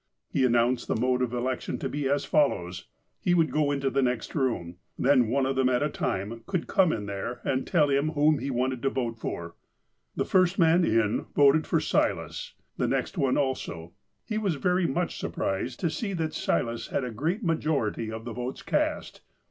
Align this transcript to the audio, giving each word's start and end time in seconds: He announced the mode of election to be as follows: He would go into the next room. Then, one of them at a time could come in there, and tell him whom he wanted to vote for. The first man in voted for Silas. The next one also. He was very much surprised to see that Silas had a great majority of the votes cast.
He 0.31 0.43
announced 0.45 0.87
the 0.87 0.95
mode 0.95 1.21
of 1.21 1.31
election 1.31 1.77
to 1.77 1.87
be 1.87 2.09
as 2.09 2.25
follows: 2.25 2.87
He 3.21 3.35
would 3.35 3.51
go 3.51 3.69
into 3.69 3.91
the 3.91 4.01
next 4.01 4.33
room. 4.33 4.77
Then, 4.97 5.27
one 5.27 5.45
of 5.45 5.55
them 5.55 5.69
at 5.69 5.83
a 5.83 5.91
time 5.91 6.41
could 6.47 6.65
come 6.65 6.91
in 6.91 7.05
there, 7.05 7.39
and 7.43 7.67
tell 7.67 7.87
him 7.87 8.13
whom 8.13 8.39
he 8.39 8.49
wanted 8.49 8.81
to 8.81 8.89
vote 8.89 9.19
for. 9.19 9.53
The 10.15 10.25
first 10.25 10.57
man 10.57 10.83
in 10.83 11.25
voted 11.35 11.67
for 11.67 11.79
Silas. 11.79 12.55
The 12.77 12.87
next 12.87 13.15
one 13.15 13.37
also. 13.37 13.93
He 14.25 14.39
was 14.39 14.55
very 14.55 14.87
much 14.87 15.19
surprised 15.19 15.79
to 15.81 15.91
see 15.91 16.13
that 16.13 16.33
Silas 16.33 16.87
had 16.87 17.03
a 17.03 17.11
great 17.11 17.43
majority 17.43 18.11
of 18.11 18.25
the 18.25 18.33
votes 18.33 18.63
cast. 18.63 19.21